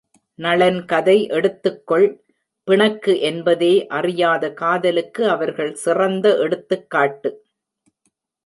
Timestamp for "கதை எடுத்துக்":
0.85-1.87